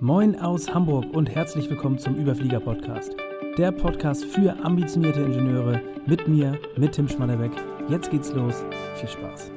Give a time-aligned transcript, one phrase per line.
[0.00, 3.16] Moin aus Hamburg und herzlich willkommen zum Überflieger Podcast.
[3.56, 7.52] Der Podcast für ambitionierte Ingenieure mit mir, mit Tim Schmannerbeck.
[7.88, 8.62] Jetzt geht's los.
[8.96, 9.50] Viel Spaß.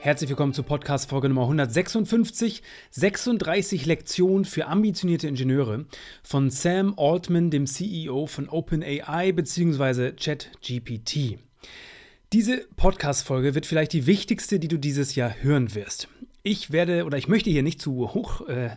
[0.00, 5.84] Herzlich willkommen zur Podcast Folge Nummer 156, 36 Lektionen für ambitionierte Ingenieure
[6.24, 10.14] von Sam Altman, dem CEO von OpenAI bzw.
[10.14, 11.38] ChatGPT.
[12.32, 16.08] Diese Podcast-Folge wird vielleicht die wichtigste, die du dieses Jahr hören wirst.
[16.44, 18.70] Ich werde oder ich möchte hier nicht zu hoch äh,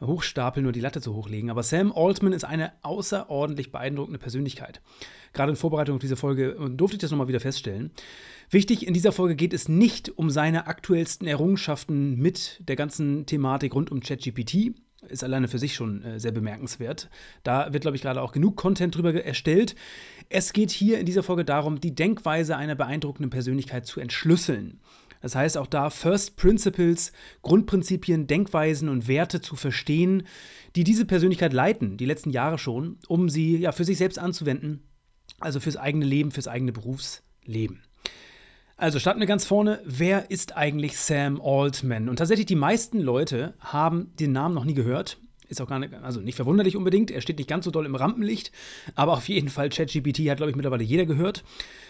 [0.00, 4.80] hochstapeln oder die Latte zu hochlegen, aber Sam Altman ist eine außerordentlich beeindruckende Persönlichkeit.
[5.32, 7.92] Gerade in Vorbereitung auf diese Folge äh, durfte ich das nochmal wieder feststellen.
[8.50, 13.74] Wichtig, in dieser Folge geht es nicht um seine aktuellsten Errungenschaften mit der ganzen Thematik
[13.74, 14.74] rund um ChatGPT.
[15.08, 17.08] Ist alleine für sich schon äh, sehr bemerkenswert.
[17.44, 19.76] Da wird, glaube ich, gerade auch genug Content drüber erstellt.
[20.28, 24.80] Es geht hier in dieser Folge darum, die Denkweise einer beeindruckenden Persönlichkeit zu entschlüsseln.
[25.22, 27.12] Das heißt auch da First Principles,
[27.42, 30.24] Grundprinzipien, Denkweisen und Werte zu verstehen,
[30.76, 34.82] die diese Persönlichkeit leiten, die letzten Jahre schon, um sie ja für sich selbst anzuwenden,
[35.40, 37.82] also fürs eigene Leben, fürs eigene Berufsleben.
[38.76, 39.80] Also starten wir ganz vorne.
[39.84, 42.08] Wer ist eigentlich Sam Altman?
[42.08, 45.18] Und tatsächlich die meisten Leute haben den Namen noch nie gehört.
[45.46, 47.10] Ist auch gar nicht, also nicht verwunderlich unbedingt.
[47.12, 48.50] Er steht nicht ganz so doll im Rampenlicht,
[48.94, 51.44] aber auf jeden Fall ChatGPT hat, glaube ich, mittlerweile jeder gehört.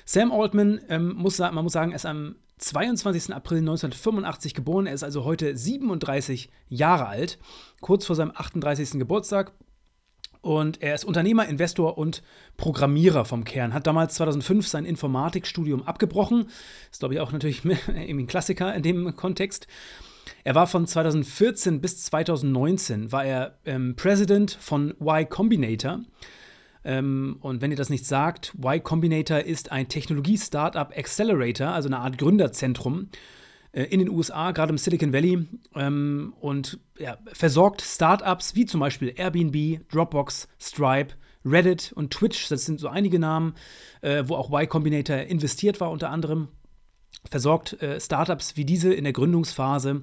[0.05, 3.35] Sam Altman, ähm, muss, man muss sagen, ist am 22.
[3.35, 4.87] April 1985 geboren.
[4.87, 7.39] Er ist also heute 37 Jahre alt,
[7.81, 8.93] kurz vor seinem 38.
[8.93, 9.53] Geburtstag.
[10.41, 12.23] Und er ist Unternehmer, Investor und
[12.57, 13.73] Programmierer vom Kern.
[13.73, 16.49] Hat damals 2005 sein Informatikstudium abgebrochen.
[16.91, 19.69] Ist, glaube ich, auch natürlich ein Klassiker in dem Kontext.
[20.45, 26.01] Er war von 2014 bis 2019 war er ähm, President von Y Combinator.
[26.85, 31.99] Ähm, und wenn ihr das nicht sagt, Y Combinator ist ein Technologie-Startup Accelerator, also eine
[31.99, 33.09] Art Gründerzentrum
[33.73, 38.81] äh, in den USA, gerade im Silicon Valley, ähm, und ja, versorgt Startups wie zum
[38.81, 42.49] Beispiel Airbnb, Dropbox, Stripe, Reddit und Twitch.
[42.49, 43.55] Das sind so einige Namen,
[44.01, 46.49] äh, wo auch Y Combinator investiert war, unter anderem.
[47.31, 50.03] Versorgt äh, Startups wie diese in der Gründungsphase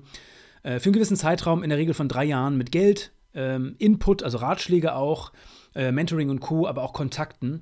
[0.63, 4.23] äh, für einen gewissen Zeitraum, in der Regel von drei Jahren, mit Geld, ähm, Input,
[4.23, 5.31] also Ratschläge auch
[5.75, 7.61] äh, Mentoring und Co., aber auch Kontakten.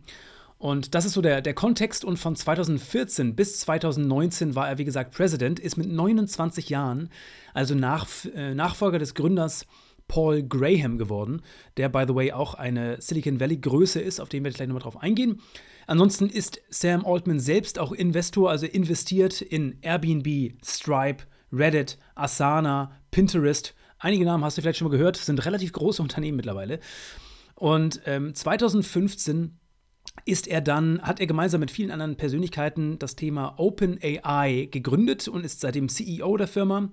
[0.60, 2.04] Und das ist so der, der Kontext.
[2.04, 7.10] Und von 2014 bis 2019 war er, wie gesagt, President, ist mit 29 Jahren,
[7.54, 9.66] also nach, äh, Nachfolger des Gründers
[10.08, 11.42] Paul Graham geworden,
[11.76, 14.84] der, by the way, auch eine Silicon Valley-Größe ist, auf den werde ich gleich nochmal
[14.84, 15.42] drauf eingehen.
[15.86, 23.74] Ansonsten ist Sam Altman selbst auch Investor, also investiert in Airbnb, Stripe, Reddit, Asana, Pinterest.
[24.00, 26.80] Einige Namen hast du vielleicht schon mal gehört, sind relativ große Unternehmen mittlerweile.
[27.58, 29.58] Und ähm, 2015
[30.26, 35.44] ist er dann, hat er gemeinsam mit vielen anderen Persönlichkeiten das Thema OpenAI gegründet und
[35.44, 36.90] ist seitdem CEO der Firma,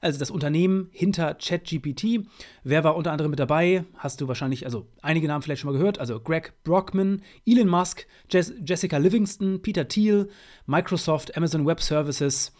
[0.00, 2.26] also das Unternehmen hinter ChatGPT.
[2.64, 3.84] Wer war unter anderem mit dabei?
[3.96, 8.06] Hast du wahrscheinlich, also einige Namen vielleicht schon mal gehört, also Greg Brockman, Elon Musk,
[8.30, 10.28] Jess Jessica Livingston, Peter Thiel,
[10.66, 12.52] Microsoft, Amazon Web Services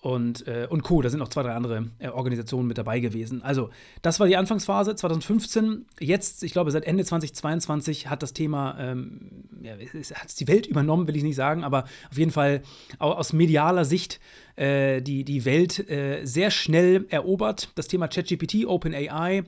[0.00, 1.02] und, äh, und Co.
[1.02, 3.42] Da sind noch zwei, drei andere äh, Organisationen mit dabei gewesen.
[3.42, 5.86] Also, das war die Anfangsphase 2015.
[6.00, 10.66] Jetzt, ich glaube, seit Ende 2022 hat das Thema, ähm, ja, hat es die Welt
[10.66, 12.62] übernommen, will ich nicht sagen, aber auf jeden Fall
[12.98, 14.20] aus medialer Sicht
[14.56, 17.70] äh, die, die Welt äh, sehr schnell erobert.
[17.74, 19.44] Das Thema ChatGPT, OpenAI.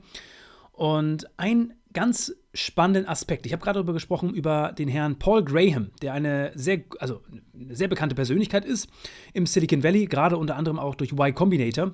[0.71, 3.45] Und ein ganz spannenden Aspekt.
[3.45, 7.21] Ich habe gerade darüber gesprochen, über den Herrn Paul Graham, der eine sehr, also
[7.53, 8.87] eine sehr bekannte Persönlichkeit ist
[9.33, 11.93] im Silicon Valley, gerade unter anderem auch durch Y Combinator.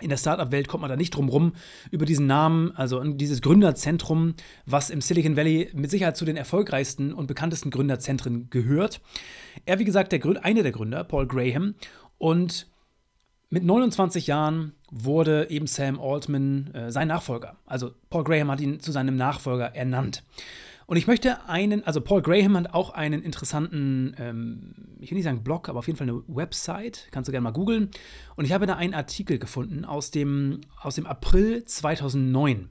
[0.00, 1.52] In der Startup-Welt kommt man da nicht drum rum,
[1.92, 4.34] über diesen Namen, also dieses Gründerzentrum,
[4.66, 9.00] was im Silicon Valley mit Sicherheit zu den erfolgreichsten und bekanntesten Gründerzentren gehört.
[9.66, 11.74] Er, wie gesagt, der einer der Gründer, Paul Graham,
[12.18, 12.68] und
[13.50, 17.56] mit 29 Jahren wurde eben Sam Altman äh, sein Nachfolger.
[17.66, 20.22] Also Paul Graham hat ihn zu seinem Nachfolger ernannt.
[20.86, 25.24] Und ich möchte einen, also Paul Graham hat auch einen interessanten, ähm, ich will nicht
[25.24, 27.90] sagen Blog, aber auf jeden Fall eine Website, kannst du gerne mal googeln.
[28.36, 32.68] Und ich habe da einen Artikel gefunden aus dem, aus dem April 2009.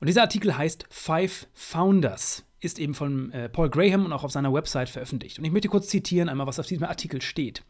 [0.00, 4.30] Und dieser Artikel heißt Five Founders, ist eben von äh, Paul Graham und auch auf
[4.30, 5.38] seiner Website veröffentlicht.
[5.38, 7.64] Und ich möchte kurz zitieren, einmal, was auf diesem Artikel steht.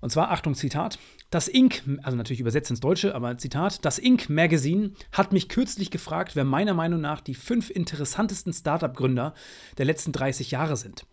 [0.00, 0.98] Und zwar, Achtung, Zitat.
[1.30, 4.30] Das Inc., also natürlich übersetzt ins Deutsche, aber Zitat, das Inc.
[4.30, 9.34] Magazine hat mich kürzlich gefragt, wer meiner Meinung nach die fünf interessantesten Startup-Gründer
[9.76, 11.06] der letzten 30 Jahre sind.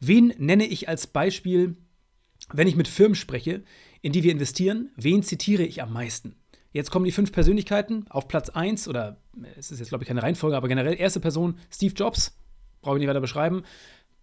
[0.00, 1.76] Wen nenne ich als Beispiel,
[2.52, 3.62] wenn ich mit Firmen spreche,
[4.00, 4.90] in die wir investieren?
[4.96, 6.36] Wen zitiere ich am meisten?
[6.72, 9.20] Jetzt kommen die fünf Persönlichkeiten auf Platz 1, oder
[9.56, 12.36] es ist jetzt, glaube ich, keine Reihenfolge, aber generell erste Person Steve Jobs,
[12.82, 13.62] brauche ich nicht weiter beschreiben.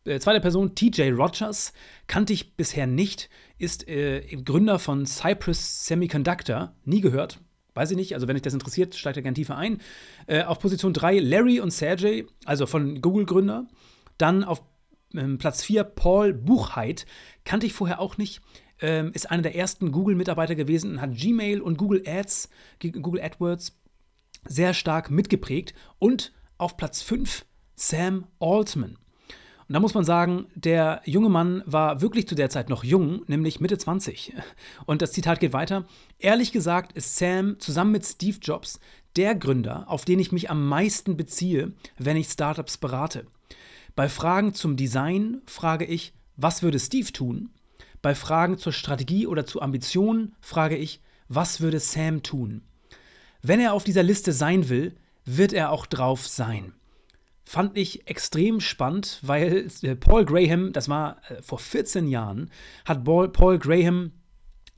[0.06, 1.74] Äh, zweite Person, TJ Rogers,
[2.08, 7.40] kannte ich bisher nicht, ist äh, Gründer von Cypress Semiconductor, nie gehört.
[7.76, 9.80] weiß ich nicht, also wenn euch das interessiert, steigt da gerne tiefer ein.
[10.26, 13.68] Äh, auf Position 3 Larry und Sergey, also von Google-Gründer.
[14.18, 14.64] Dann auf
[15.14, 17.06] ähm, Platz 4 Paul Buchheit,
[17.46, 18.42] kannte ich vorher auch nicht.
[18.82, 22.50] Ähm, ist einer der ersten Google-Mitarbeiter gewesen und hat Gmail und Google Ads,
[22.80, 23.78] Google AdWords
[24.46, 25.76] sehr stark mitgeprägt.
[26.00, 27.46] Und auf Platz 5
[27.76, 28.98] Sam Altman.
[29.72, 33.22] Und da muss man sagen, der junge Mann war wirklich zu der Zeit noch jung,
[33.28, 34.34] nämlich Mitte 20.
[34.86, 35.86] Und das Zitat geht weiter.
[36.20, 38.82] Ehrlich gesagt ist Sam zusammen mit Steve Jobs
[39.16, 43.28] der Gründer, auf den ich mich am meisten beziehe, wenn ich Startups berate.
[43.96, 47.52] Bei Fragen zum Design frage ich, was würde Steve tun?
[48.02, 52.64] Bei Fragen zur Strategie oder zu Ambitionen frage ich, was würde Sam tun?
[53.42, 56.74] Wenn er auf dieser Liste sein will, wird er auch drauf sein
[57.44, 62.50] fand ich extrem spannend, weil äh, Paul Graham, das war äh, vor 14 Jahren,
[62.86, 64.12] hat Paul Graham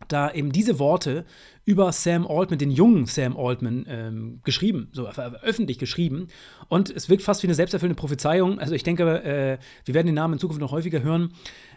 [0.07, 1.25] da eben diese Worte
[1.65, 6.27] über Sam Altman, den jungen Sam Altman, ähm, geschrieben, so öffentlich geschrieben.
[6.68, 8.60] Und es wirkt fast wie eine selbsterfüllende Prophezeiung.
[8.60, 11.33] Also ich denke, äh, wir werden den Namen in Zukunft noch häufiger hören.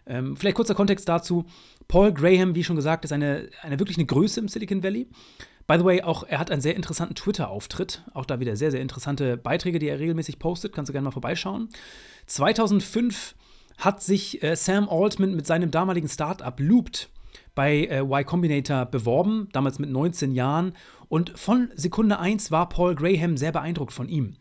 [0.06, 1.44] Ähm, vielleicht kurzer Kontext dazu.
[1.88, 5.08] Paul Graham, wie schon gesagt, ist eine, eine wirklich eine Größe im Silicon Valley.
[5.66, 8.02] By the way, auch er hat einen sehr interessanten Twitter-Auftritt.
[8.14, 10.72] Auch da wieder sehr, sehr interessante Beiträge, die er regelmäßig postet.
[10.72, 11.68] Kannst du gerne mal vorbeischauen.
[12.26, 13.34] 2005
[13.78, 17.10] hat sich äh, Sam Altman mit seinem damaligen Startup Looped
[17.54, 20.74] bei äh, Y Combinator beworben, damals mit 19 Jahren.
[21.08, 24.36] Und von Sekunde 1 war Paul Graham sehr beeindruckt von ihm.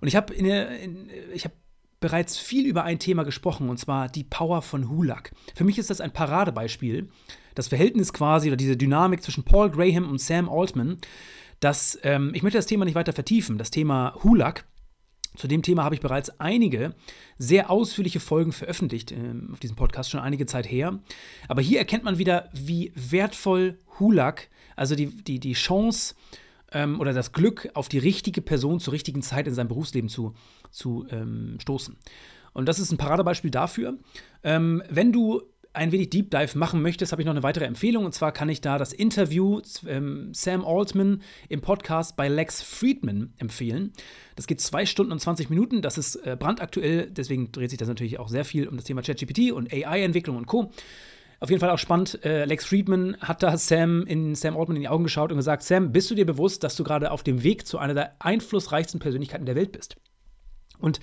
[0.00, 1.52] Und ich habe hab
[2.00, 5.32] bereits viel über ein Thema gesprochen, und zwar die Power von Hulak.
[5.54, 7.08] Für mich ist das ein Paradebeispiel
[7.56, 10.98] das Verhältnis quasi oder diese Dynamik zwischen Paul Graham und Sam Altman,
[11.58, 14.66] dass ähm, ich möchte das Thema nicht weiter vertiefen, das Thema Hulak.
[15.36, 16.94] Zu dem Thema habe ich bereits einige
[17.38, 21.00] sehr ausführliche Folgen veröffentlicht äh, auf diesem Podcast, schon einige Zeit her.
[21.48, 26.14] Aber hier erkennt man wieder, wie wertvoll Hulak, also die, die, die Chance
[26.72, 30.34] ähm, oder das Glück, auf die richtige Person zur richtigen Zeit in seinem Berufsleben zu,
[30.70, 31.96] zu ähm, stoßen.
[32.52, 33.98] Und das ist ein Paradebeispiel dafür.
[34.42, 35.42] Ähm, wenn du
[35.76, 38.06] ein wenig Deep Dive machen möchtest, habe ich noch eine weitere Empfehlung.
[38.06, 43.34] Und zwar kann ich da das Interview ähm, Sam Altman im Podcast bei Lex Friedman
[43.36, 43.92] empfehlen.
[44.36, 45.82] Das geht zwei Stunden und 20 Minuten.
[45.82, 47.10] Das ist äh, brandaktuell.
[47.10, 50.46] Deswegen dreht sich das natürlich auch sehr viel um das Thema ChatGPT und AI-Entwicklung und
[50.46, 50.72] Co.
[51.38, 52.24] Auf jeden Fall auch spannend.
[52.24, 55.62] Äh, Lex Friedman hat da Sam in Sam Altman in die Augen geschaut und gesagt:
[55.62, 59.00] Sam, bist du dir bewusst, dass du gerade auf dem Weg zu einer der einflussreichsten
[59.00, 59.96] Persönlichkeiten der Welt bist?
[60.78, 61.00] Und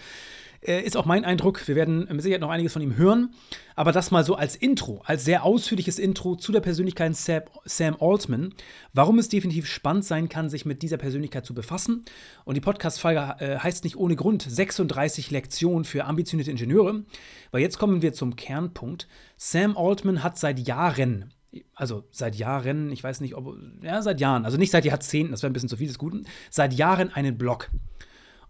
[0.68, 1.68] äh, ist auch mein Eindruck.
[1.68, 3.34] Wir werden mit Sicherheit noch einiges von ihm hören.
[3.76, 8.54] Aber das mal so als Intro, als sehr ausführliches Intro zu der Persönlichkeit Sam Altman.
[8.94, 12.06] Warum es definitiv spannend sein kann, sich mit dieser Persönlichkeit zu befassen.
[12.46, 17.04] Und die Podcast-Folge äh, heißt nicht ohne Grund 36 Lektionen für ambitionierte Ingenieure.
[17.52, 19.08] Weil jetzt kommen wir zum Kernpunkt.
[19.38, 21.34] Sam Altman hat seit Jahren
[21.76, 25.44] also seit Jahren, ich weiß nicht, ob, ja, seit Jahren, also nicht seit Jahrzehnten, das
[25.44, 27.70] wäre ein bisschen zu viel des Guten, seit Jahren einen Blog.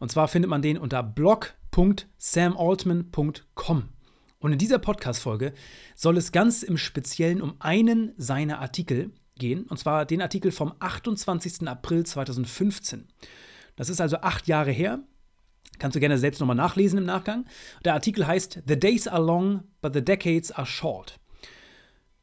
[0.04, 3.90] Und zwar findet man den unter blog.samaltman.com.
[4.40, 5.54] Und in dieser Podcast-Folge
[5.96, 10.74] soll es ganz im Speziellen um einen seiner Artikel gehen, und zwar den Artikel vom
[10.78, 11.66] 28.
[11.70, 13.08] April 2015.
[13.78, 15.00] Das ist also acht Jahre her.
[15.80, 17.46] Kannst du gerne selbst nochmal nachlesen im Nachgang.
[17.86, 21.18] Der Artikel heißt The Days are long, but the decades are short.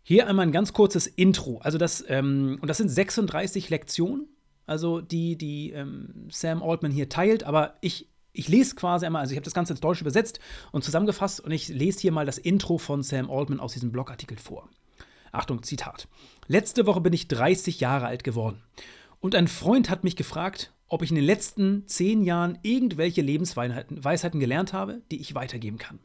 [0.02, 1.60] Hier einmal ein ganz kurzes Intro.
[1.62, 4.28] Also das, ähm, und das sind 36 Lektionen
[4.70, 9.32] also die, die ähm, Sam Altman hier teilt, aber ich, ich lese quasi einmal, also
[9.32, 10.38] ich habe das Ganze ins Deutsche übersetzt
[10.70, 14.38] und zusammengefasst und ich lese hier mal das Intro von Sam Altman aus diesem Blogartikel
[14.38, 14.68] vor.
[15.32, 16.06] Achtung, Zitat.
[16.46, 18.62] Letzte Woche bin ich 30 Jahre alt geworden.
[19.18, 24.40] Und ein Freund hat mich gefragt, ob ich in den letzten zehn Jahren irgendwelche Lebensweisheiten
[24.40, 25.98] gelernt habe, die ich weitergeben kann.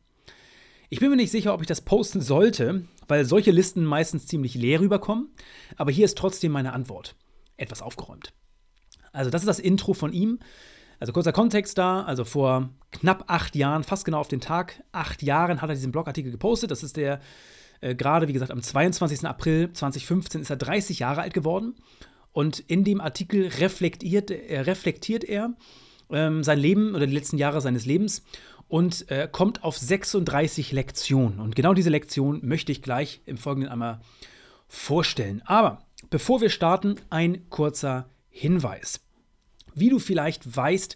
[0.89, 4.55] Ich bin mir nicht sicher, ob ich das posten sollte, weil solche Listen meistens ziemlich
[4.55, 5.29] leer rüberkommen,
[5.75, 7.15] aber hier ist trotzdem meine Antwort.
[7.57, 8.33] Etwas aufgeräumt.
[9.15, 10.39] Also das ist das Intro von ihm.
[10.99, 15.21] Also kurzer Kontext da, also vor knapp acht Jahren, fast genau auf den Tag, acht
[15.21, 16.71] Jahren hat er diesen Blogartikel gepostet.
[16.71, 17.19] Das ist der,
[17.81, 19.25] äh, gerade wie gesagt, am 22.
[19.27, 21.75] April 2015 ist er 30 Jahre alt geworden.
[22.31, 25.53] Und in dem Artikel reflektiert, äh, reflektiert er
[26.11, 28.23] ähm, sein Leben oder die letzten Jahre seines Lebens
[28.67, 31.39] und äh, kommt auf 36 Lektionen.
[31.39, 34.01] Und genau diese Lektion möchte ich gleich im Folgenden einmal
[34.67, 35.41] vorstellen.
[35.45, 35.79] Aber
[36.09, 39.04] bevor wir starten, ein kurzer Hinweis.
[39.75, 40.95] Wie du vielleicht weißt,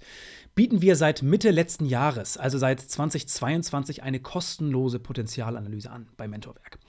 [0.56, 6.80] bieten wir seit Mitte letzten Jahres, also seit 2022, eine kostenlose Potenzialanalyse an bei Mentorwerk.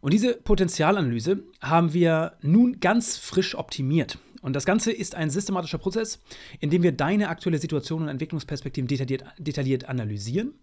[0.00, 4.18] Und diese Potenzialanalyse haben wir nun ganz frisch optimiert.
[4.40, 6.20] Und das Ganze ist ein systematischer Prozess,
[6.60, 10.54] in dem wir deine aktuelle Situation und Entwicklungsperspektiven detailliert, detailliert analysieren.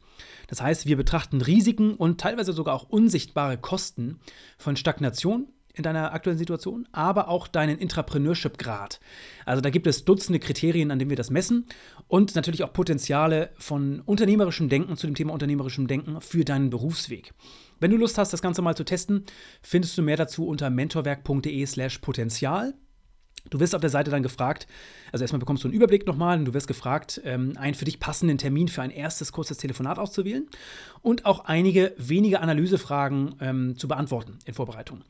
[0.47, 4.19] Das heißt, wir betrachten Risiken und teilweise sogar auch unsichtbare Kosten
[4.57, 8.99] von Stagnation, in deiner aktuellen Situation, aber auch deinen Intrapreneurship-Grad.
[9.45, 11.67] Also da gibt es Dutzende Kriterien, an denen wir das messen
[12.07, 17.33] und natürlich auch Potenziale von unternehmerischem Denken zu dem Thema unternehmerischem Denken für deinen Berufsweg.
[17.79, 19.25] Wenn du Lust hast, das Ganze mal zu testen,
[19.61, 22.73] findest du mehr dazu unter mentorwerk.de/slash Potenzial.
[23.49, 24.65] Du wirst auf der Seite dann gefragt,
[25.11, 27.99] also erstmal bekommst du einen Überblick nochmal und du wirst gefragt, ähm, einen für dich
[27.99, 30.47] passenden Termin für ein erstes kurzes Telefonat auszuwählen
[31.01, 35.03] und auch einige wenige Analysefragen ähm, zu beantworten in Vorbereitung.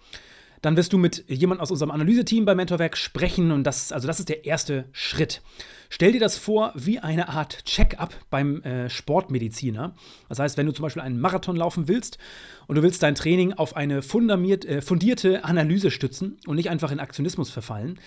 [0.65, 4.17] Dann wirst du mit jemandem aus unserem Analyseteam bei Mentorwerk sprechen und das, also das
[4.17, 5.43] ist der erste Schritt.
[5.89, 9.93] Stell dir das vor wie eine Art Check-up beim äh, Sportmediziner.
[10.27, 12.17] Das heißt, wenn du zum Beispiel einen Marathon laufen willst
[12.65, 16.99] und du willst dein Training auf eine äh, fundierte Analyse stützen und nicht einfach in
[16.99, 17.99] Aktionismus verfallen,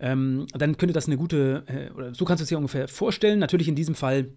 [0.00, 3.38] ähm, dann könnte das eine gute, äh, oder so kannst du es dir ungefähr vorstellen.
[3.38, 4.30] Natürlich in diesem Fall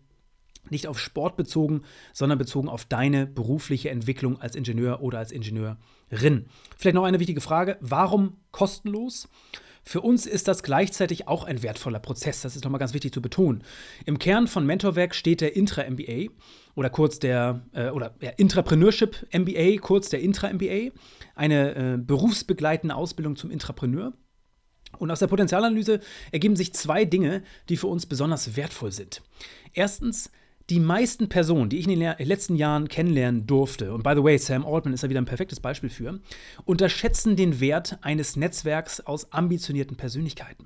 [0.70, 6.46] nicht auf Sport bezogen, sondern bezogen auf deine berufliche Entwicklung als Ingenieur oder als Ingenieurin.
[6.77, 9.27] Vielleicht noch eine wichtige Frage: Warum kostenlos?
[9.84, 12.41] Für uns ist das gleichzeitig auch ein wertvoller Prozess.
[12.41, 13.63] Das ist nochmal ganz wichtig zu betonen.
[14.06, 16.32] Im Kern von Mentorwerk steht der Intra-MBA
[16.75, 20.91] oder kurz der äh, oder ja, Intrapreneurship MBA, kurz der Intra-MBA,
[21.36, 24.13] eine äh, berufsbegleitende Ausbildung zum Intrapreneur.
[25.00, 26.00] Und aus der Potenzialanalyse
[26.32, 29.22] ergeben sich zwei Dinge, die für uns besonders wertvoll sind.
[29.74, 30.32] Erstens
[30.70, 34.38] die meisten Personen, die ich in den letzten Jahren kennenlernen durfte, und by the way,
[34.38, 36.20] Sam Altman ist da wieder ein perfektes Beispiel für,
[36.65, 40.65] unterschätzen den Wert eines Netzwerks aus ambitionierten Persönlichkeiten.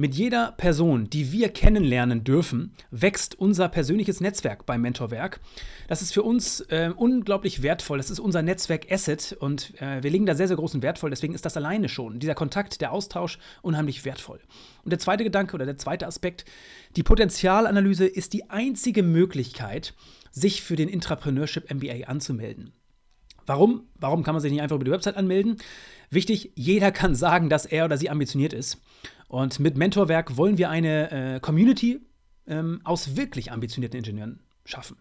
[0.00, 5.40] Mit jeder Person, die wir kennenlernen dürfen, wächst unser persönliches Netzwerk beim Mentorwerk.
[5.88, 7.98] Das ist für uns äh, unglaublich wertvoll.
[7.98, 11.10] Das ist unser Netzwerk-Asset und äh, wir legen da sehr, sehr großen Wert voll.
[11.10, 14.40] Deswegen ist das alleine schon, dieser Kontakt, der Austausch, unheimlich wertvoll.
[14.84, 16.46] Und der zweite Gedanke oder der zweite Aspekt,
[16.96, 19.92] die Potenzialanalyse ist die einzige Möglichkeit,
[20.30, 22.72] sich für den Intrapreneurship MBA anzumelden.
[23.44, 23.82] Warum?
[23.96, 25.58] Warum kann man sich nicht einfach über die Website anmelden?
[26.08, 28.78] Wichtig, jeder kann sagen, dass er oder sie ambitioniert ist.
[29.30, 32.00] Und mit Mentorwerk wollen wir eine äh, Community
[32.48, 34.96] ähm, aus wirklich ambitionierten Ingenieuren schaffen.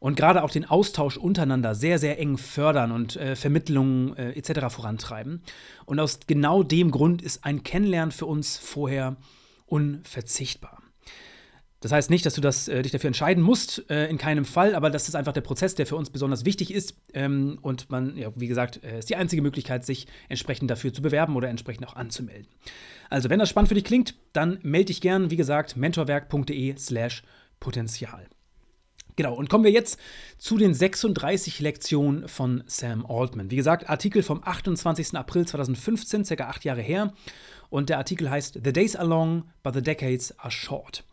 [0.00, 4.74] Und gerade auch den Austausch untereinander sehr, sehr eng fördern und äh, Vermittlungen äh, etc.
[4.74, 5.40] vorantreiben.
[5.86, 9.14] Und aus genau dem Grund ist ein Kennenlernen für uns vorher
[9.66, 10.82] unverzichtbar.
[11.84, 14.74] Das heißt nicht, dass du das, äh, dich dafür entscheiden musst, äh, in keinem Fall,
[14.74, 16.94] aber das ist einfach der Prozess, der für uns besonders wichtig ist.
[17.12, 21.02] Ähm, und man, ja, wie gesagt, äh, ist die einzige Möglichkeit, sich entsprechend dafür zu
[21.02, 22.48] bewerben oder entsprechend auch anzumelden.
[23.10, 27.22] Also, wenn das spannend für dich klingt, dann melde dich gern, wie gesagt, mentorwerk.de/slash
[27.60, 28.28] Potenzial.
[29.16, 30.00] Genau, und kommen wir jetzt
[30.38, 33.50] zu den 36 Lektionen von Sam Altman.
[33.50, 35.18] Wie gesagt, Artikel vom 28.
[35.18, 37.12] April 2015, circa acht Jahre her.
[37.68, 41.04] Und der Artikel heißt The Days are long, but the decades are short.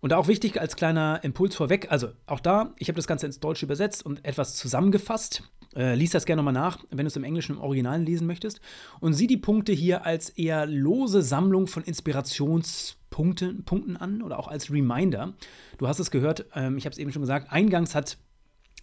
[0.00, 3.40] Und auch wichtig als kleiner Impuls vorweg, also auch da, ich habe das Ganze ins
[3.40, 5.42] Deutsche übersetzt und etwas zusammengefasst.
[5.74, 8.60] Äh, lies das gerne nochmal nach, wenn du es im Englischen im Original lesen möchtest.
[9.00, 14.48] Und sieh die Punkte hier als eher lose Sammlung von Inspirationspunkten Punkten an oder auch
[14.48, 15.34] als Reminder.
[15.76, 18.18] Du hast es gehört, ähm, ich habe es eben schon gesagt, eingangs hat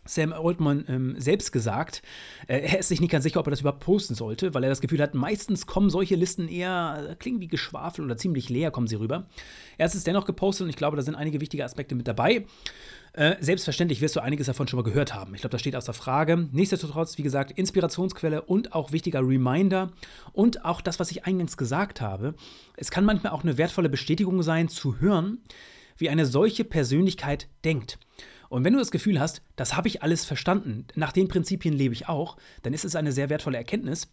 [0.05, 2.01] Sam Altman ähm, selbst gesagt,
[2.47, 4.69] äh, er ist sich nicht ganz sicher, ob er das überhaupt posten sollte, weil er
[4.69, 8.71] das Gefühl hat, meistens kommen solche Listen eher, äh, klingen wie Geschwafel oder ziemlich leer
[8.71, 9.25] kommen sie rüber.
[9.77, 12.45] Er ist es dennoch gepostet und ich glaube, da sind einige wichtige Aspekte mit dabei.
[13.13, 15.33] Äh, selbstverständlich wirst du einiges davon schon mal gehört haben.
[15.35, 16.50] Ich glaube, das steht außer Frage.
[16.51, 19.91] Nichtsdestotrotz, wie gesagt, Inspirationsquelle und auch wichtiger Reminder
[20.33, 22.35] und auch das, was ich eingangs gesagt habe.
[22.75, 25.39] Es kann manchmal auch eine wertvolle Bestätigung sein, zu hören,
[25.97, 28.00] wie eine solche Persönlichkeit denkt.
[28.55, 31.93] Und wenn du das Gefühl hast, das habe ich alles verstanden, nach den Prinzipien lebe
[31.93, 34.07] ich auch, dann ist es eine sehr wertvolle Erkenntnis,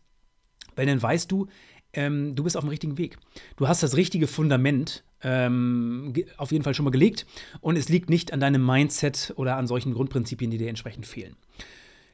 [0.75, 1.47] weil dann weißt du,
[1.93, 3.19] ähm, du bist auf dem richtigen Weg.
[3.55, 7.25] Du hast das richtige Fundament ähm, auf jeden Fall schon mal gelegt
[7.61, 11.37] und es liegt nicht an deinem Mindset oder an solchen Grundprinzipien, die dir entsprechend fehlen.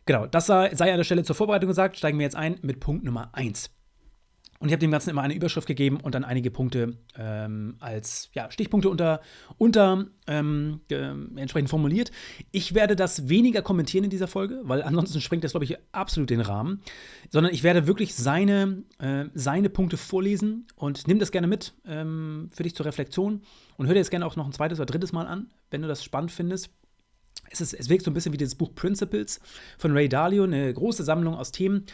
[0.05, 1.97] Genau, das sei, sei an der Stelle zur Vorbereitung gesagt.
[1.97, 3.71] Steigen wir jetzt ein mit Punkt Nummer 1.
[4.61, 8.31] Und ich habe dem Ganzen immer eine Überschrift gegeben und dann einige Punkte ähm, als
[8.35, 9.21] ja, Stichpunkte unter,
[9.57, 12.11] unter ähm, äh, entsprechend formuliert.
[12.51, 16.31] Ich werde das weniger kommentieren in dieser Folge, weil ansonsten springt das, glaube ich, absolut
[16.31, 16.81] den Rahmen.
[17.31, 22.51] Sondern ich werde wirklich seine, äh, seine Punkte vorlesen und nimm das gerne mit ähm,
[22.53, 23.43] für dich zur Reflexion
[23.77, 25.89] und hör dir das gerne auch noch ein zweites oder drittes Mal an, wenn du
[25.89, 26.71] das spannend findest.
[27.51, 29.41] Es, ist, es wirkt so ein bisschen wie dieses Buch Principles
[29.79, 31.87] von Ray Dalio, eine große Sammlung aus Themen.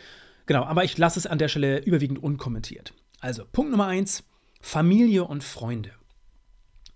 [0.47, 2.93] Genau, aber ich lasse es an der Stelle überwiegend unkommentiert.
[3.21, 4.25] Also, Punkt Nummer eins:
[4.61, 5.93] Familie und Freunde.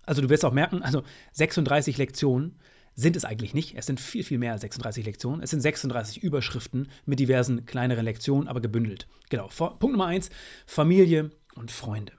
[0.05, 1.03] Also, du wirst auch merken, also
[1.33, 2.59] 36 Lektionen
[2.95, 3.75] sind es eigentlich nicht.
[3.77, 5.41] Es sind viel, viel mehr als 36 Lektionen.
[5.41, 9.07] Es sind 36 Überschriften mit diversen kleineren Lektionen, aber gebündelt.
[9.29, 9.47] Genau.
[9.47, 10.29] Punkt Nummer eins:
[10.65, 12.13] Familie und Freunde.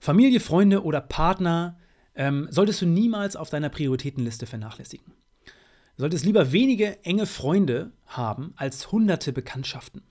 [0.00, 1.78] Familie, Freunde oder Partner
[2.14, 5.12] ähm, solltest du niemals auf deiner Prioritätenliste vernachlässigen.
[5.96, 10.02] Du solltest lieber wenige enge Freunde haben als hunderte Bekanntschaften.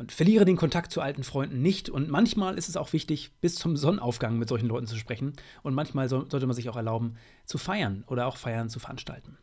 [0.00, 1.90] Und verliere den Kontakt zu alten Freunden nicht.
[1.90, 5.34] Und manchmal ist es auch wichtig, bis zum Sonnenaufgang mit solchen Leuten zu sprechen.
[5.62, 9.36] Und manchmal so, sollte man sich auch erlauben, zu feiern oder auch Feiern zu veranstalten.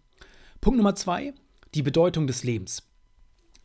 [0.59, 1.35] Punkt Nummer zwei,
[1.75, 2.89] die Bedeutung des Lebens.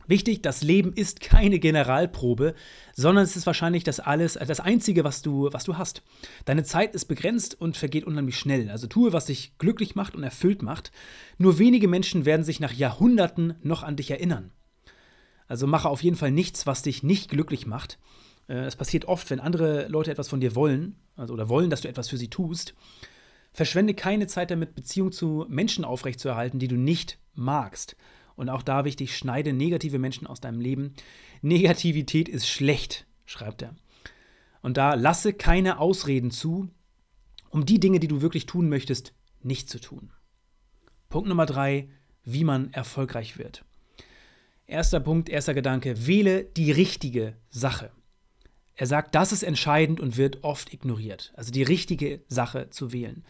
[0.06, 2.54] Wichtig, das Leben ist keine Generalprobe,
[2.92, 6.02] sondern es ist wahrscheinlich das alles, das Einzige, was du, was du hast.
[6.44, 8.68] Deine Zeit ist begrenzt und vergeht unheimlich schnell.
[8.68, 10.92] Also tue, was dich glücklich macht und erfüllt macht.
[11.38, 14.52] Nur wenige Menschen werden sich nach Jahrhunderten noch an dich erinnern.
[15.48, 17.98] Also mache auf jeden Fall nichts, was dich nicht glücklich macht.
[18.48, 21.82] Äh, es passiert oft, wenn andere Leute etwas von dir wollen, also oder wollen, dass
[21.82, 22.74] du etwas für sie tust.
[23.52, 27.96] Verschwende keine Zeit damit, Beziehungen zu Menschen aufrechtzuerhalten, die du nicht magst.
[28.34, 30.94] Und auch da wichtig, schneide negative Menschen aus deinem Leben.
[31.42, 33.74] Negativität ist schlecht, schreibt er.
[34.62, 36.68] Und da lasse keine Ausreden zu,
[37.50, 40.12] um die Dinge, die du wirklich tun möchtest, nicht zu tun.
[41.10, 41.90] Punkt Nummer drei,
[42.24, 43.64] wie man erfolgreich wird.
[44.72, 47.90] Erster Punkt, erster Gedanke, wähle die richtige Sache.
[48.74, 51.30] Er sagt, das ist entscheidend und wird oft ignoriert.
[51.36, 53.22] Also die richtige Sache zu wählen.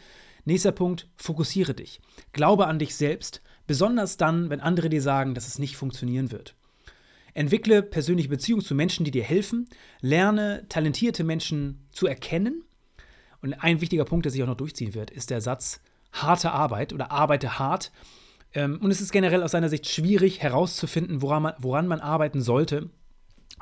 [0.44, 2.00] Nächster Punkt, fokussiere dich.
[2.30, 6.54] Glaube an dich selbst, besonders dann, wenn andere dir sagen, dass es nicht funktionieren wird.
[7.34, 9.68] Entwickle persönliche Beziehungen zu Menschen, die dir helfen.
[10.00, 12.62] Lerne talentierte Menschen zu erkennen.
[13.40, 15.80] Und ein wichtiger Punkt, der sich auch noch durchziehen wird, ist der Satz
[16.12, 17.90] harte Arbeit oder arbeite hart.
[18.54, 22.40] Ähm, und es ist generell aus seiner Sicht schwierig herauszufinden, woran man, woran man arbeiten
[22.42, 22.90] sollte,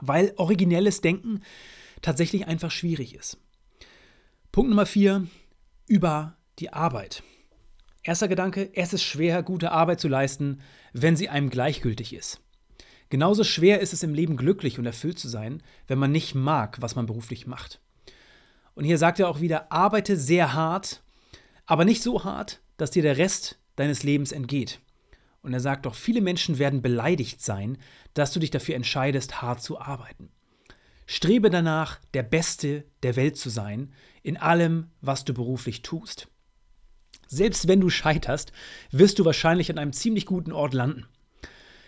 [0.01, 1.43] weil originelles Denken
[2.03, 3.39] tatsächlich einfach schwierig ist.
[4.53, 5.27] Punkt Nummer vier,
[5.87, 7.23] über die Arbeit.
[8.03, 10.61] Erster Gedanke, es ist schwer, gute Arbeit zu leisten,
[10.93, 12.41] wenn sie einem gleichgültig ist.
[13.11, 16.81] Genauso schwer ist es im Leben glücklich und erfüllt zu sein, wenn man nicht mag,
[16.81, 17.81] was man beruflich macht.
[18.75, 21.03] Und hier sagt er auch wieder, arbeite sehr hart,
[21.67, 24.81] aber nicht so hart, dass dir der Rest deines Lebens entgeht.
[25.43, 27.79] Und er sagt doch, viele Menschen werden beleidigt sein,
[28.15, 30.31] dass du dich dafür entscheidest, hart zu arbeiten.
[31.07, 36.29] Strebe danach, der Beste der Welt zu sein, in allem, was du beruflich tust.
[37.27, 38.53] Selbst wenn du scheiterst,
[38.91, 41.07] wirst du wahrscheinlich an einem ziemlich guten Ort landen.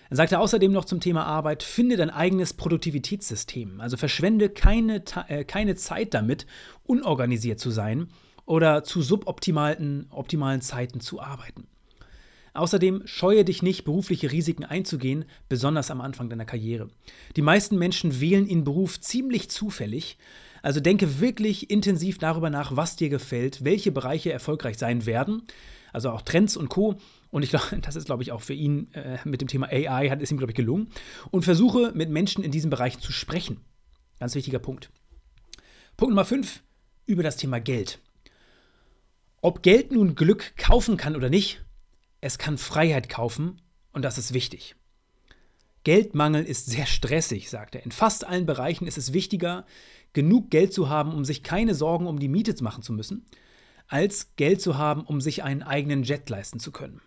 [0.09, 3.81] Er sagte außerdem noch zum Thema Arbeit, finde dein eigenes Produktivitätssystem.
[3.81, 6.47] Also verschwende keine, äh, keine Zeit damit,
[6.85, 8.09] unorganisiert zu sein
[8.45, 11.67] oder zu suboptimalen optimalen Zeiten zu arbeiten.
[12.55, 16.89] Außerdem scheue dich nicht, berufliche Risiken einzugehen, besonders am Anfang deiner Karriere.
[17.37, 20.19] Die meisten Menschen wählen ihren Beruf ziemlich zufällig,
[20.61, 25.43] also denke wirklich intensiv darüber nach, was dir gefällt, welche Bereiche erfolgreich sein werden,
[25.93, 26.97] also auch Trends und Co.
[27.31, 30.11] Und ich glaube, das ist, glaube ich, auch für ihn äh, mit dem Thema AI,
[30.11, 30.89] hat es ihm, glaube ich, gelungen.
[31.31, 33.61] Und versuche mit Menschen in diesen Bereichen zu sprechen.
[34.21, 34.91] Ganz wichtiger Punkt.
[35.97, 36.63] Punkt Nummer 5,
[37.07, 37.99] über das Thema Geld.
[39.41, 41.63] Ob Geld nun Glück kaufen kann oder nicht,
[42.23, 43.61] es kann Freiheit kaufen
[43.93, 44.77] und das ist wichtig.
[45.85, 47.85] Geldmangel ist sehr stressig, sagt er.
[47.85, 49.67] In fast allen Bereichen ist es wichtiger,
[50.13, 53.27] genug Geld zu haben, um sich keine Sorgen um die Miete machen zu müssen,
[53.89, 57.03] als Geld zu haben, um sich einen eigenen Jet leisten zu können.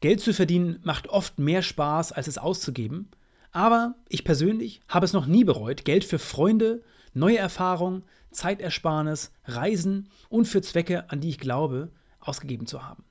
[0.00, 3.10] Geld zu verdienen macht oft mehr Spaß, als es auszugeben,
[3.52, 8.02] aber ich persönlich habe es noch nie bereut, Geld für Freunde, neue Erfahrungen,
[8.32, 13.04] Zeitersparnis, Reisen und für Zwecke, an die ich glaube, ausgegeben zu haben.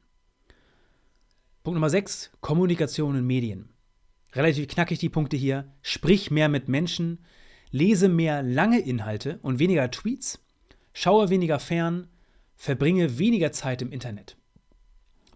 [1.63, 3.69] Punkt Nummer 6, Kommunikation und Medien.
[4.33, 5.71] Relativ knackig die Punkte hier.
[5.81, 7.23] Sprich mehr mit Menschen,
[7.71, 10.43] lese mehr lange Inhalte und weniger Tweets,
[10.91, 12.09] schaue weniger fern,
[12.57, 14.35] verbringe weniger Zeit im Internet.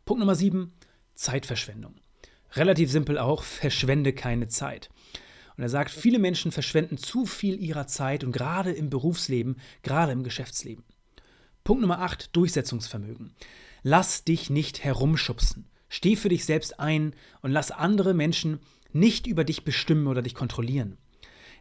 [0.03, 0.73] Punkt Nummer 7,
[1.15, 1.95] Zeitverschwendung.
[2.55, 4.89] Relativ simpel auch, verschwende keine Zeit.
[5.55, 10.11] Und er sagt, viele Menschen verschwenden zu viel ihrer Zeit und gerade im Berufsleben, gerade
[10.11, 10.83] im Geschäftsleben.
[11.63, 13.31] Punkt Nummer 8, Durchsetzungsvermögen.
[13.81, 15.69] Lass dich nicht herumschubsen.
[15.89, 18.59] Steh für dich selbst ein und lass andere Menschen
[18.91, 20.97] nicht über dich bestimmen oder dich kontrollieren.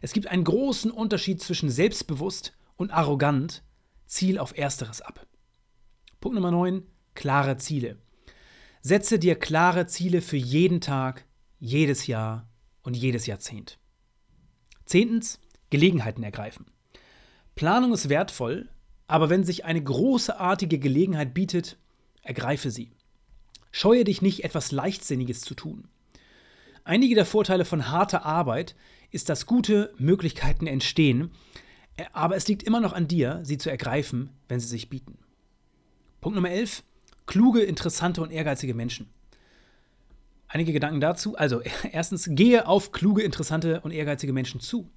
[0.01, 3.63] Es gibt einen großen Unterschied zwischen selbstbewusst und arrogant.
[4.05, 5.27] Ziel auf ersteres ab.
[6.21, 6.83] Punkt Nummer 9.
[7.13, 7.97] Klare Ziele.
[8.81, 11.25] Setze dir klare Ziele für jeden Tag,
[11.59, 12.47] jedes Jahr
[12.83, 13.79] und jedes Jahrzehnt.
[14.85, 15.39] Zehntens.
[15.69, 16.65] Gelegenheiten ergreifen.
[17.55, 18.69] Planung ist wertvoll,
[19.07, 21.77] aber wenn sich eine großartige Gelegenheit bietet,
[22.21, 22.91] ergreife sie.
[23.71, 25.87] Scheue dich nicht, etwas Leichtsinniges zu tun.
[26.83, 28.75] Einige der Vorteile von harter Arbeit
[29.11, 31.31] ist, dass gute Möglichkeiten entstehen,
[32.13, 35.17] aber es liegt immer noch an dir, sie zu ergreifen, wenn sie sich bieten.
[36.21, 36.83] Punkt Nummer 11.
[37.25, 39.09] Kluge, interessante und ehrgeizige Menschen.
[40.47, 41.35] Einige Gedanken dazu.
[41.35, 44.89] Also, erstens, gehe auf kluge, interessante und ehrgeizige Menschen zu.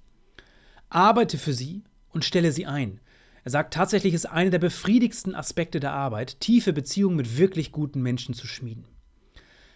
[0.89, 2.99] Arbeite für sie und stelle sie ein.
[3.43, 8.01] Er sagt, tatsächlich ist einer der befriedigsten Aspekte der Arbeit, tiefe Beziehungen mit wirklich guten
[8.01, 8.85] Menschen zu schmieden.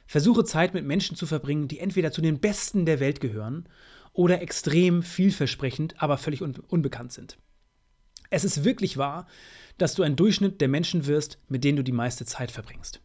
[0.08, 3.67] Versuche Zeit mit Menschen zu verbringen, die entweder zu den Besten der Welt gehören
[4.13, 7.38] oder extrem vielversprechend, aber völlig unbekannt sind.
[8.30, 9.28] Es ist wirklich wahr,
[9.78, 13.01] dass du ein Durchschnitt der Menschen wirst, mit denen du die meiste Zeit verbringst.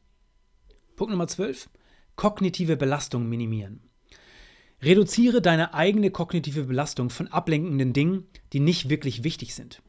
[0.96, 1.70] Punkt Nummer 12.
[2.16, 3.80] Kognitive Belastung minimieren.
[4.82, 9.82] Reduziere deine eigene kognitive Belastung von ablenkenden Dingen, die nicht wirklich wichtig sind.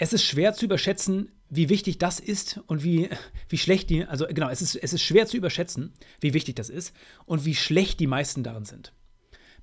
[0.00, 3.08] Es ist schwer zu überschätzen, wie wichtig das ist und wie,
[3.48, 6.70] wie schlecht die, also genau, es ist, es ist schwer zu überschätzen, wie wichtig das
[6.70, 6.94] ist
[7.26, 8.92] und wie schlecht die meisten darin sind.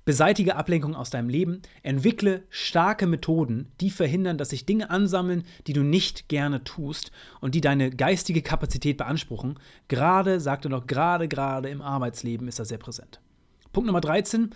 [0.04, 5.72] Beseitige Ablenkung aus deinem Leben, entwickle starke Methoden, die verhindern, dass sich Dinge ansammeln, die
[5.72, 9.58] du nicht gerne tust und die deine geistige Kapazität beanspruchen.
[9.88, 13.20] Gerade, sagt er noch, gerade, gerade im Arbeitsleben ist das sehr präsent.
[13.72, 14.50] Punkt Nummer 13,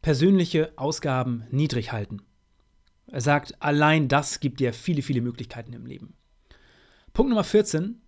[0.00, 2.22] persönliche Ausgaben niedrig halten.
[3.08, 6.14] Er sagt, allein das gibt dir viele, viele Möglichkeiten im Leben.
[7.12, 8.00] Punkt Nummer 14,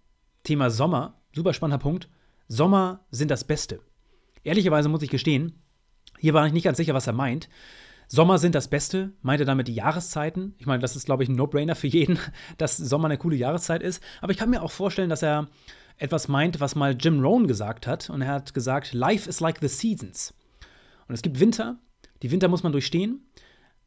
[0.43, 2.09] Thema Sommer, super spannender Punkt.
[2.49, 3.81] Sommer sind das Beste.
[4.43, 5.63] Ehrlicherweise muss ich gestehen,
[6.19, 7.49] hier war ich nicht ganz sicher, was er meint.
[8.09, 10.55] Sommer sind das Beste, meint er damit die Jahreszeiten.
[10.59, 12.19] Ich meine, das ist, glaube ich, ein No-Brainer für jeden,
[12.59, 14.03] dass Sommer eine coole Jahreszeit ist.
[14.21, 15.49] Aber ich kann mir auch vorstellen, dass er
[15.99, 18.09] etwas meint, was mal Jim Rohn gesagt hat.
[18.09, 20.35] Und er hat gesagt, Life is like the seasons.
[21.07, 21.79] Und es gibt Winter,
[22.23, 23.27] die Winter muss man durchstehen.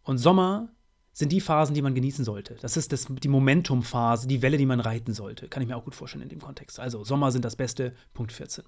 [0.04, 0.70] Und Sommer
[1.14, 2.56] sind die Phasen, die man genießen sollte.
[2.62, 5.48] Das ist das, die Momentumphase, die Welle, die man reiten sollte.
[5.48, 6.80] Kann ich mir auch gut vorstellen in dem Kontext.
[6.80, 8.64] Also, Sommer sind das Beste, Punkt 14.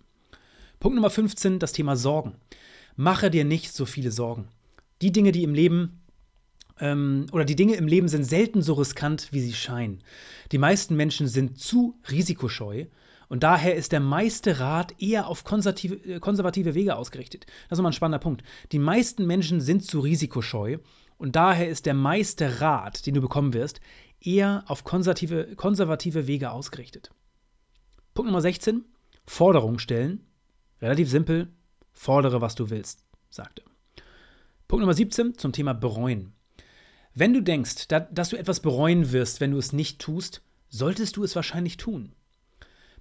[0.79, 2.35] Punkt Nummer 15, das Thema Sorgen
[2.95, 4.47] mache dir nicht so viele Sorgen.
[5.01, 6.01] Die Dinge, die im Leben
[6.79, 10.03] ähm, oder die Dinge im Leben sind selten so riskant, wie sie scheinen.
[10.51, 12.85] Die meisten Menschen sind zu risikoscheu
[13.29, 17.45] und daher ist der meiste Rat eher auf konservative, äh, konservative Wege ausgerichtet.
[17.45, 18.43] Das ist nochmal ein spannender Punkt.
[18.71, 20.77] Die meisten Menschen sind zu risikoscheu
[21.23, 23.79] und daher ist der meiste Rat, den du bekommen wirst,
[24.19, 27.11] eher auf konservative, konservative Wege ausgerichtet.
[28.13, 28.83] Punkt Nummer 16.
[29.25, 30.27] Forderungen stellen.
[30.81, 31.47] Relativ simpel,
[31.93, 33.63] Fordere, was du willst, sagte.
[34.67, 36.33] Punkt Nummer 17 zum Thema bereuen.
[37.13, 41.23] Wenn du denkst, dass du etwas bereuen wirst, wenn du es nicht tust, solltest du
[41.23, 42.11] es wahrscheinlich tun.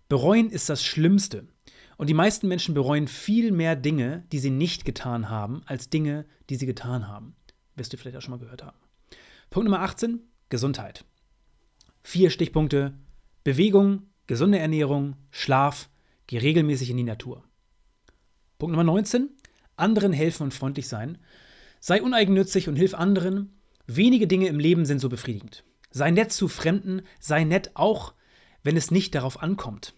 [0.08, 1.48] Bereuen ist das Schlimmste.
[1.96, 6.24] Und die meisten Menschen bereuen viel mehr Dinge, die sie nicht getan haben, als Dinge,
[6.50, 7.34] die sie getan haben.
[7.76, 8.76] Wirst du vielleicht auch schon mal gehört haben.
[9.50, 11.04] Punkt Nummer 18, Gesundheit.
[12.02, 12.94] Vier Stichpunkte.
[13.44, 15.88] Bewegung, gesunde Ernährung, Schlaf,
[16.26, 17.44] geh regelmäßig in die Natur.
[18.58, 19.30] Punkt Nummer 19.
[19.76, 21.18] Anderen helfen und freundlich sein.
[21.80, 23.58] Sei uneigennützig und hilf anderen.
[23.86, 25.64] Wenige Dinge im Leben sind so befriedigend.
[25.90, 28.14] Sei nett zu Fremden, sei nett auch,
[28.62, 29.94] wenn es nicht darauf ankommt.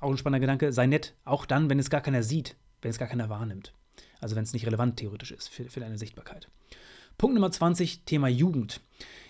[0.00, 2.98] Auch ein spannender Gedanke, sei nett auch dann, wenn es gar keiner sieht, wenn es
[2.98, 3.74] gar keiner wahrnimmt.
[4.22, 6.48] Also wenn es nicht relevant theoretisch ist für, für deine Sichtbarkeit.
[7.18, 8.80] Punkt Nummer 20, Thema Jugend.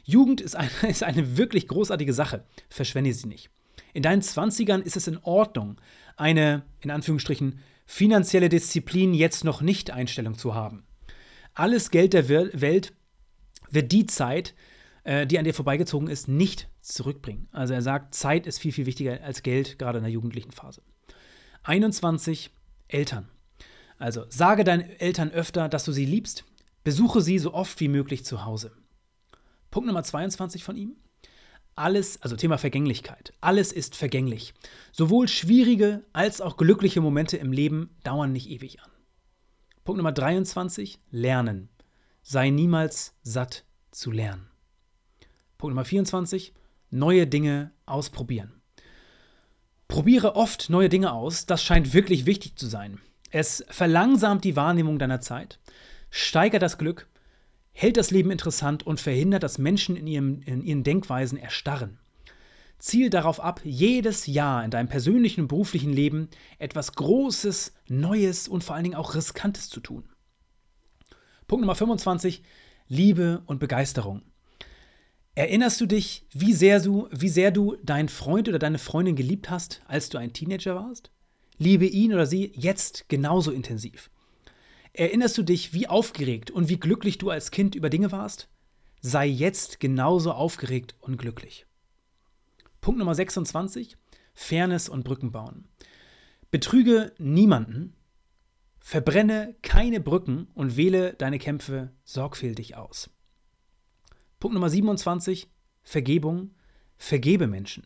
[0.04, 2.44] Jugend ist eine, ist eine wirklich großartige Sache.
[2.68, 3.50] Verschwende sie nicht.
[3.94, 5.80] In deinen 20ern ist es in Ordnung,
[6.16, 10.84] eine, in Anführungsstrichen, finanzielle Disziplin jetzt noch nicht Einstellung zu haben.
[11.54, 12.92] Alles Geld der Welt
[13.70, 14.54] wird die Zeit,
[15.04, 17.48] äh, die an dir vorbeigezogen ist, nicht zurückbringen.
[17.52, 20.82] Also er sagt, Zeit ist viel, viel wichtiger als Geld, gerade in der jugendlichen Phase.
[21.64, 22.50] 21
[22.88, 23.28] Eltern.
[24.02, 26.42] Also sage deinen Eltern öfter, dass du sie liebst.
[26.82, 28.72] Besuche sie so oft wie möglich zu Hause.
[29.70, 30.96] Punkt Nummer 22 von ihm.
[31.76, 34.54] Alles, also Thema Vergänglichkeit, alles ist vergänglich.
[34.90, 38.90] Sowohl schwierige als auch glückliche Momente im Leben dauern nicht ewig an.
[39.84, 41.68] Punkt Nummer 23, Lernen.
[42.22, 44.48] Sei niemals satt zu lernen.
[45.58, 46.54] Punkt Nummer 24,
[46.90, 48.60] neue Dinge ausprobieren.
[49.86, 53.00] Probiere oft neue Dinge aus, das scheint wirklich wichtig zu sein.
[53.32, 55.58] Es verlangsamt die Wahrnehmung deiner Zeit,
[56.10, 57.08] steigert das Glück
[57.72, 61.98] hält das Leben interessant und verhindert, dass Menschen in, ihrem, in ihren Denkweisen erstarren.
[62.78, 68.64] Ziel darauf ab, jedes Jahr in deinem persönlichen und beruflichen Leben etwas Großes, Neues und
[68.64, 70.04] vor allen Dingen auch Riskantes zu tun.
[71.46, 72.42] Punkt Nummer 25,
[72.88, 74.22] Liebe und Begeisterung.
[75.34, 79.48] Erinnerst du dich, wie sehr du, wie sehr du deinen Freund oder deine Freundin geliebt
[79.48, 81.10] hast, als du ein Teenager warst?
[81.62, 84.10] Liebe ihn oder sie jetzt genauso intensiv.
[84.92, 88.48] Erinnerst du dich, wie aufgeregt und wie glücklich du als Kind über Dinge warst?
[89.00, 91.66] Sei jetzt genauso aufgeregt und glücklich.
[92.80, 93.96] Punkt Nummer 26.
[94.34, 95.68] Fairness und Brücken bauen.
[96.50, 97.94] Betrüge niemanden,
[98.80, 103.08] verbrenne keine Brücken und wähle deine Kämpfe sorgfältig aus.
[104.40, 105.48] Punkt Nummer 27.
[105.82, 106.54] Vergebung.
[106.96, 107.84] Vergebe Menschen.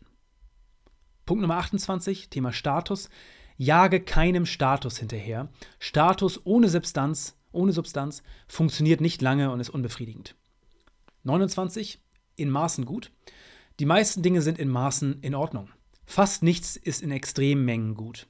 [1.25, 2.29] Punkt Nummer 28.
[2.29, 3.09] Thema Status.
[3.57, 5.49] Jage keinem Status hinterher.
[5.79, 10.35] Status ohne Substanz, ohne Substanz funktioniert nicht lange und ist unbefriedigend.
[11.23, 11.99] 29.
[12.35, 13.11] In Maßen gut.
[13.79, 15.69] Die meisten Dinge sind in Maßen in Ordnung.
[16.05, 18.27] Fast nichts ist in extremen Mengen gut.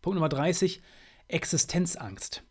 [0.00, 0.80] Punkt Nummer 30.
[1.28, 2.42] Existenzangst.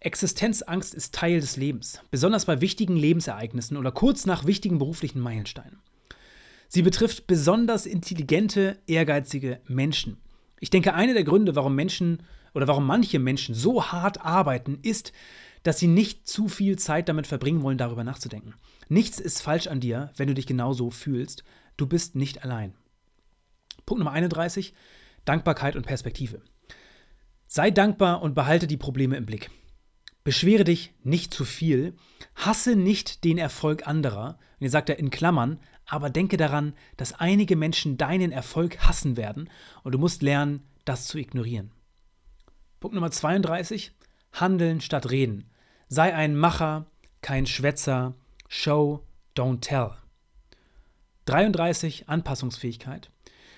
[0.00, 5.80] Existenzangst ist Teil des Lebens, besonders bei wichtigen Lebensereignissen oder kurz nach wichtigen beruflichen Meilensteinen.
[6.68, 10.21] Sie betrifft besonders intelligente, ehrgeizige Menschen.
[10.62, 12.22] Ich denke, einer der Gründe, warum Menschen
[12.54, 15.12] oder warum manche Menschen so hart arbeiten, ist,
[15.64, 18.54] dass sie nicht zu viel Zeit damit verbringen wollen, darüber nachzudenken.
[18.88, 21.42] Nichts ist falsch an dir, wenn du dich genauso fühlst.
[21.76, 22.74] Du bist nicht allein.
[23.86, 24.72] Punkt Nummer 31.
[25.24, 26.42] Dankbarkeit und Perspektive.
[27.48, 29.50] Sei dankbar und behalte die Probleme im Blick.
[30.22, 31.96] Beschwere dich nicht zu viel,
[32.36, 34.38] hasse nicht den Erfolg anderer.
[34.52, 39.16] Und hier sagt er in Klammern, aber denke daran, dass einige Menschen deinen Erfolg hassen
[39.16, 39.50] werden
[39.82, 41.70] und du musst lernen, das zu ignorieren.
[42.80, 43.92] Punkt Nummer 32.
[44.32, 45.50] Handeln statt reden.
[45.88, 46.86] Sei ein Macher,
[47.20, 48.14] kein Schwätzer.
[48.48, 49.04] Show,
[49.36, 49.92] don't tell.
[51.26, 52.08] 33.
[52.08, 53.10] Anpassungsfähigkeit.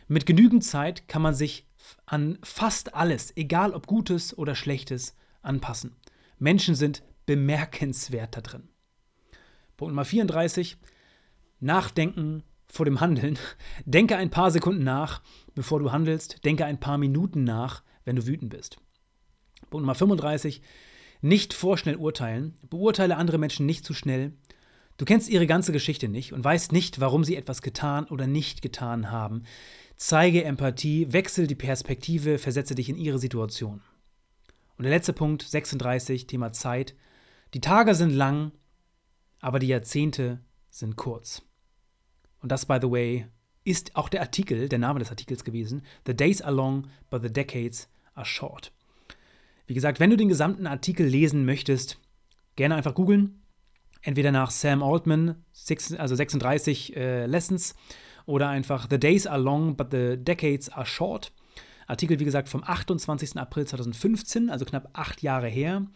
[0.08, 1.66] Mit genügend Zeit kann man sich
[2.06, 5.96] an fast alles, egal ob Gutes oder Schlechtes, anpassen.
[6.38, 8.68] Menschen sind bemerkenswert da drin.
[9.76, 10.76] Punkt Nummer 34.
[11.64, 13.38] Nachdenken vor dem Handeln.
[13.84, 15.22] Denke ein paar Sekunden nach,
[15.54, 16.44] bevor du handelst.
[16.44, 18.76] Denke ein paar Minuten nach, wenn du wütend bist.
[19.70, 20.60] Punkt Nummer 35.
[21.22, 22.58] Nicht vorschnell urteilen.
[22.68, 24.34] Beurteile andere Menschen nicht zu schnell.
[24.98, 28.62] Du kennst ihre ganze Geschichte nicht und weißt nicht, warum sie etwas getan oder nicht
[28.62, 29.44] getan haben.
[29.96, 33.80] Zeige Empathie, wechsel die Perspektive, versetze dich in ihre Situation.
[34.76, 36.94] Und der letzte Punkt, 36, Thema Zeit.
[37.54, 38.52] Die Tage sind lang,
[39.40, 41.42] aber die Jahrzehnte sind kurz.
[42.44, 43.26] Und das, by the way,
[43.64, 45.80] ist auch der Artikel, der Name des Artikels gewesen.
[46.06, 48.70] The days are long, but the decades are short.
[49.66, 51.98] Wie gesagt, wenn du den gesamten Artikel lesen möchtest,
[52.56, 53.40] gerne einfach googeln.
[54.02, 55.42] Entweder nach Sam Altman,
[55.96, 57.74] also 36 äh, Lessons,
[58.26, 61.32] oder einfach The days are long, but the decades are short.
[61.86, 63.38] Artikel, wie gesagt, vom 28.
[63.38, 65.86] April 2015, also knapp acht Jahre her.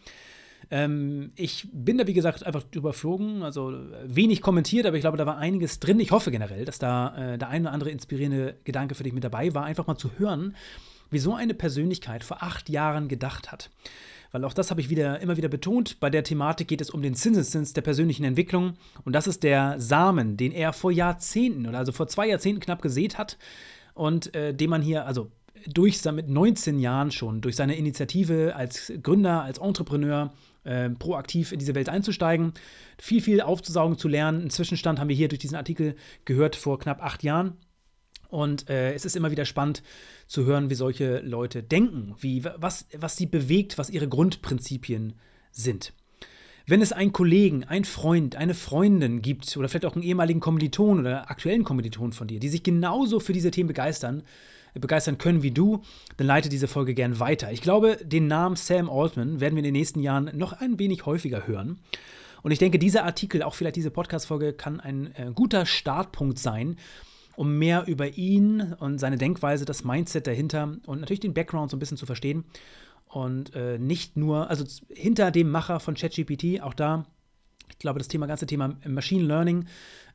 [0.71, 3.73] Ähm, ich bin da, wie gesagt, einfach überflogen, also
[4.05, 5.99] wenig kommentiert, aber ich glaube, da war einiges drin.
[5.99, 9.23] Ich hoffe generell, dass da äh, der ein oder andere inspirierende Gedanke für dich mit
[9.23, 10.55] dabei war, einfach mal zu hören,
[11.09, 13.71] wie so eine Persönlichkeit vor acht Jahren gedacht hat.
[14.31, 15.99] Weil auch das habe ich wieder, immer wieder betont.
[15.99, 18.73] Bei der Thematik geht es um den Zinseszins der persönlichen Entwicklung.
[19.03, 22.83] Und das ist der Samen, den er vor Jahrzehnten oder also vor zwei Jahrzehnten knapp
[22.83, 23.37] gesät hat.
[23.95, 25.31] Und äh, den man hier, also
[25.67, 30.31] durch mit 19 Jahren schon, durch seine Initiative als Gründer, als Entrepreneur,
[30.63, 32.53] äh, proaktiv in diese Welt einzusteigen,
[32.97, 34.41] viel, viel aufzusaugen, zu lernen.
[34.41, 35.95] Einen Zwischenstand haben wir hier durch diesen Artikel
[36.25, 37.57] gehört vor knapp acht Jahren.
[38.29, 39.81] Und äh, es ist immer wieder spannend
[40.27, 45.15] zu hören, wie solche Leute denken, wie, was, was sie bewegt, was ihre Grundprinzipien
[45.51, 45.93] sind.
[46.67, 50.99] Wenn es einen Kollegen, einen Freund, eine Freundin gibt oder vielleicht auch einen ehemaligen Kommiliton
[50.99, 54.21] oder aktuellen Kommiliton von dir, die sich genauso für diese Themen begeistern,
[54.73, 55.81] begeistern können wie du,
[56.17, 57.51] dann leite diese Folge gern weiter.
[57.51, 61.05] Ich glaube, den Namen Sam Altman werden wir in den nächsten Jahren noch ein wenig
[61.05, 61.79] häufiger hören.
[62.41, 66.77] Und ich denke, dieser Artikel, auch vielleicht diese Podcast-Folge, kann ein äh, guter Startpunkt sein,
[67.35, 71.77] um mehr über ihn und seine Denkweise, das Mindset dahinter und natürlich den Background so
[71.77, 72.45] ein bisschen zu verstehen.
[73.07, 77.05] Und äh, nicht nur, also hinter dem Macher von ChatGPT, auch da
[77.69, 79.65] ich glaube, das Thema, ganze Thema Machine Learning,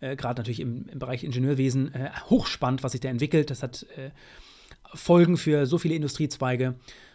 [0.01, 3.51] äh, gerade natürlich im, im, Bereich Ingenieurwesen, äh, hochspannend, was sich da entwickelt.
[3.51, 4.11] Das hat äh,
[4.95, 6.75] Folgen für so viele Industriezweige.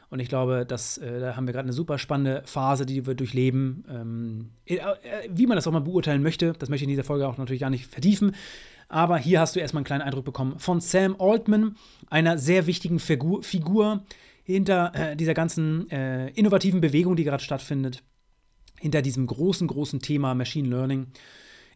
[0.09, 3.13] Und ich glaube, dass, äh, da haben wir gerade eine super spannende Phase, die wir
[3.13, 3.85] durchleben.
[3.89, 7.03] Ähm, äh, äh, wie man das auch mal beurteilen möchte, das möchte ich in dieser
[7.03, 8.35] Folge auch natürlich gar nicht vertiefen.
[8.87, 11.75] Aber hier hast du erstmal einen kleinen Eindruck bekommen von Sam Altman,
[12.09, 14.03] einer sehr wichtigen Figur, Figur
[14.43, 18.01] hinter dieser ganzen innovativen Bewegung, die gerade stattfindet,
[18.79, 21.07] hinter diesem großen, großen Thema Machine Learning.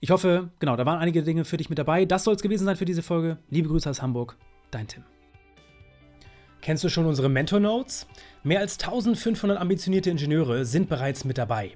[0.01, 2.05] Ich hoffe, genau, da waren einige Dinge für dich mit dabei.
[2.05, 3.37] Das soll es gewesen sein für diese Folge.
[3.49, 4.37] Liebe Grüße aus Hamburg,
[4.71, 5.03] dein Tim.
[6.61, 8.07] Kennst du schon unsere Mentor Notes?
[8.43, 11.71] Mehr als 1500 ambitionierte Ingenieure sind bereits mit dabei.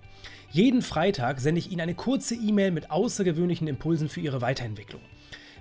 [0.50, 5.02] Jeden Freitag sende ich Ihnen eine kurze E-Mail mit außergewöhnlichen Impulsen für Ihre Weiterentwicklung.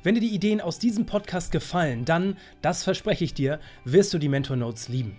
[0.05, 4.19] Wenn dir die Ideen aus diesem Podcast gefallen, dann, das verspreche ich dir, wirst du
[4.19, 5.19] die Mentor Notes lieben.